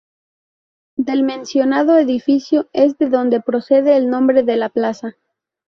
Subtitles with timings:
[0.95, 5.15] Del mencionado edificio es de donde procede el nombre de la plaza.